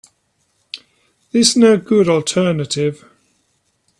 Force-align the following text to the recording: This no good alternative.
This 1.31 1.55
no 1.55 1.77
good 1.77 2.09
alternative. 2.09 3.07